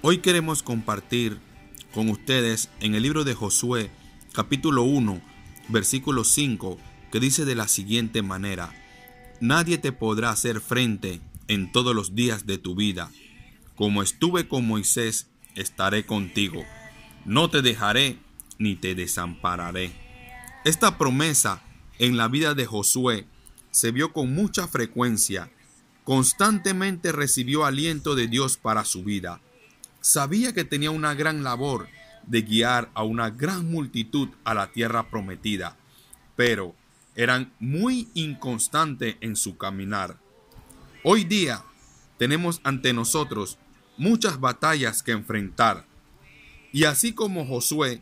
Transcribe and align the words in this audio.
Hoy 0.00 0.18
queremos 0.18 0.62
compartir 0.62 1.40
con 1.92 2.08
ustedes 2.08 2.70
en 2.78 2.94
el 2.94 3.02
libro 3.02 3.24
de 3.24 3.34
Josué, 3.34 3.90
capítulo 4.32 4.84
1, 4.84 5.20
versículo 5.70 6.22
5, 6.22 6.78
que 7.10 7.18
dice 7.18 7.44
de 7.44 7.56
la 7.56 7.66
siguiente 7.66 8.22
manera, 8.22 8.72
Nadie 9.40 9.76
te 9.76 9.90
podrá 9.90 10.30
hacer 10.30 10.60
frente 10.60 11.20
en 11.48 11.72
todos 11.72 11.96
los 11.96 12.14
días 12.14 12.46
de 12.46 12.58
tu 12.58 12.76
vida. 12.76 13.10
Como 13.74 14.00
estuve 14.00 14.46
con 14.46 14.68
Moisés, 14.68 15.26
estaré 15.56 16.06
contigo. 16.06 16.64
No 17.24 17.50
te 17.50 17.60
dejaré 17.60 18.20
ni 18.56 18.76
te 18.76 18.94
desampararé. 18.94 19.90
Esta 20.64 20.96
promesa 20.96 21.64
en 21.98 22.16
la 22.16 22.28
vida 22.28 22.54
de 22.54 22.66
Josué 22.66 23.26
se 23.72 23.90
vio 23.90 24.12
con 24.12 24.32
mucha 24.32 24.68
frecuencia. 24.68 25.50
Constantemente 26.04 27.10
recibió 27.10 27.64
aliento 27.64 28.14
de 28.14 28.28
Dios 28.28 28.58
para 28.58 28.84
su 28.84 29.02
vida 29.02 29.40
sabía 30.08 30.54
que 30.54 30.64
tenía 30.64 30.90
una 30.90 31.12
gran 31.12 31.44
labor 31.44 31.86
de 32.26 32.40
guiar 32.40 32.90
a 32.94 33.02
una 33.02 33.28
gran 33.28 33.70
multitud 33.70 34.30
a 34.42 34.54
la 34.54 34.72
tierra 34.72 35.10
prometida, 35.10 35.76
pero 36.34 36.74
eran 37.14 37.52
muy 37.60 38.08
inconstantes 38.14 39.16
en 39.20 39.36
su 39.36 39.58
caminar. 39.58 40.16
Hoy 41.04 41.24
día 41.24 41.62
tenemos 42.16 42.62
ante 42.64 42.94
nosotros 42.94 43.58
muchas 43.98 44.40
batallas 44.40 45.02
que 45.02 45.12
enfrentar, 45.12 45.84
y 46.72 46.84
así 46.84 47.12
como 47.12 47.44
Josué 47.44 48.00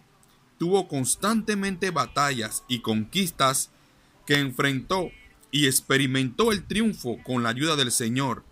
tuvo 0.59 0.87
constantemente 0.87 1.91
batallas 1.91 2.63
y 2.69 2.83
conquistas 2.83 3.71
que 4.27 4.39
enfrentó 4.39 5.11
y 5.51 5.67
experimentó 5.67 6.53
el 6.53 6.63
triunfo 6.63 7.19
con 7.25 7.43
la 7.43 7.49
ayuda 7.49 7.75
del 7.75 7.91
Señor, 7.91 8.45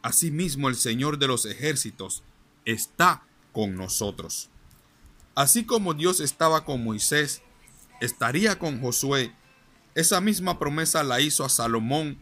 asimismo 0.00 0.68
el 0.68 0.76
Señor 0.76 1.18
de 1.18 1.26
los 1.26 1.44
ejércitos 1.44 2.22
está 2.64 3.24
con 3.52 3.76
nosotros. 3.76 4.50
Así 5.34 5.64
como 5.64 5.94
Dios 5.94 6.20
estaba 6.20 6.64
con 6.64 6.84
Moisés, 6.84 7.42
estaría 8.00 8.58
con 8.58 8.80
Josué. 8.80 9.34
Esa 9.94 10.20
misma 10.20 10.58
promesa 10.58 11.02
la 11.02 11.20
hizo 11.20 11.44
a 11.44 11.48
Salomón, 11.48 12.18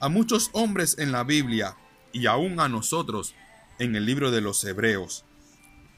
a 0.00 0.08
muchos 0.08 0.50
hombres 0.52 0.96
en 0.98 1.12
la 1.12 1.24
Biblia 1.24 1.76
y 2.12 2.26
aún 2.26 2.60
a 2.60 2.68
nosotros 2.68 3.34
en 3.78 3.96
el 3.96 4.06
libro 4.06 4.30
de 4.30 4.40
los 4.40 4.64
Hebreos. 4.64 5.24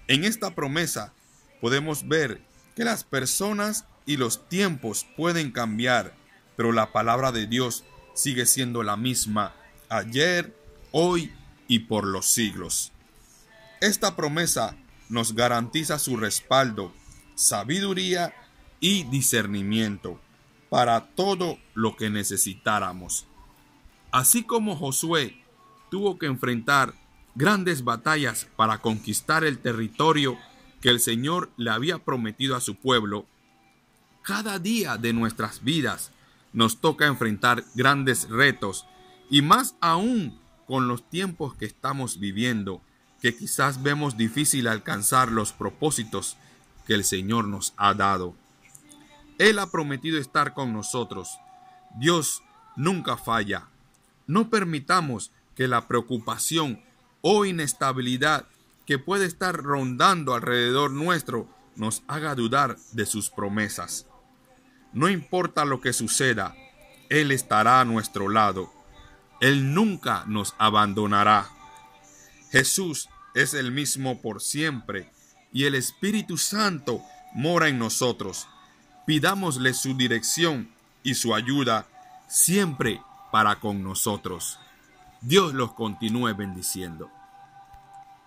En 0.08 0.24
esta 0.24 0.54
promesa 0.54 1.12
podemos 1.60 2.08
ver 2.08 2.42
que 2.74 2.84
las 2.84 3.04
personas 3.04 3.86
y 4.06 4.16
los 4.16 4.48
tiempos 4.48 5.06
pueden 5.16 5.52
cambiar, 5.52 6.14
pero 6.56 6.72
la 6.72 6.92
palabra 6.92 7.32
de 7.32 7.46
Dios 7.46 7.84
sigue 8.14 8.46
siendo 8.46 8.82
la 8.82 8.96
misma 8.96 9.54
ayer, 9.88 10.56
hoy 10.90 11.32
y 11.68 11.80
por 11.80 12.06
los 12.06 12.26
siglos. 12.26 12.92
Esta 13.82 14.14
promesa 14.14 14.76
nos 15.08 15.34
garantiza 15.34 15.98
su 15.98 16.16
respaldo, 16.16 16.92
sabiduría 17.34 18.32
y 18.78 19.02
discernimiento 19.02 20.20
para 20.70 21.08
todo 21.16 21.58
lo 21.74 21.96
que 21.96 22.08
necesitáramos. 22.08 23.26
Así 24.12 24.44
como 24.44 24.76
Josué 24.76 25.36
tuvo 25.90 26.16
que 26.16 26.26
enfrentar 26.26 26.94
grandes 27.34 27.82
batallas 27.82 28.46
para 28.54 28.78
conquistar 28.78 29.42
el 29.42 29.58
territorio 29.58 30.38
que 30.80 30.90
el 30.90 31.00
Señor 31.00 31.50
le 31.56 31.72
había 31.72 31.98
prometido 31.98 32.54
a 32.54 32.60
su 32.60 32.76
pueblo, 32.76 33.26
cada 34.22 34.60
día 34.60 34.96
de 34.96 35.12
nuestras 35.12 35.64
vidas 35.64 36.12
nos 36.52 36.80
toca 36.80 37.08
enfrentar 37.08 37.64
grandes 37.74 38.28
retos 38.30 38.86
y 39.28 39.42
más 39.42 39.74
aún 39.80 40.38
con 40.68 40.86
los 40.86 41.10
tiempos 41.10 41.56
que 41.56 41.64
estamos 41.64 42.20
viviendo 42.20 42.80
que 43.22 43.36
quizás 43.36 43.84
vemos 43.84 44.16
difícil 44.16 44.66
alcanzar 44.66 45.30
los 45.30 45.52
propósitos 45.52 46.36
que 46.88 46.94
el 46.94 47.04
Señor 47.04 47.46
nos 47.46 47.72
ha 47.76 47.94
dado. 47.94 48.34
Él 49.38 49.60
ha 49.60 49.70
prometido 49.70 50.18
estar 50.18 50.54
con 50.54 50.72
nosotros. 50.72 51.38
Dios 51.96 52.42
nunca 52.74 53.16
falla. 53.16 53.68
No 54.26 54.50
permitamos 54.50 55.30
que 55.54 55.68
la 55.68 55.86
preocupación 55.86 56.82
o 57.20 57.44
inestabilidad 57.44 58.46
que 58.86 58.98
puede 58.98 59.26
estar 59.26 59.56
rondando 59.56 60.34
alrededor 60.34 60.90
nuestro 60.90 61.48
nos 61.76 62.02
haga 62.08 62.34
dudar 62.34 62.76
de 62.90 63.06
sus 63.06 63.30
promesas. 63.30 64.06
No 64.92 65.08
importa 65.08 65.64
lo 65.64 65.80
que 65.80 65.92
suceda, 65.92 66.56
Él 67.08 67.30
estará 67.30 67.80
a 67.80 67.84
nuestro 67.84 68.28
lado. 68.28 68.72
Él 69.40 69.74
nunca 69.74 70.24
nos 70.26 70.56
abandonará. 70.58 71.61
Jesús 72.52 73.08
es 73.34 73.54
el 73.54 73.72
mismo 73.72 74.20
por 74.20 74.42
siempre 74.42 75.10
y 75.54 75.64
el 75.64 75.74
Espíritu 75.74 76.36
Santo 76.36 77.00
mora 77.34 77.68
en 77.68 77.78
nosotros. 77.78 78.46
Pidámosle 79.06 79.72
su 79.72 79.94
dirección 79.96 80.70
y 81.02 81.14
su 81.14 81.34
ayuda 81.34 81.86
siempre 82.28 83.00
para 83.32 83.58
con 83.58 83.82
nosotros. 83.82 84.58
Dios 85.22 85.54
los 85.54 85.72
continúe 85.72 86.34
bendiciendo. 86.34 87.10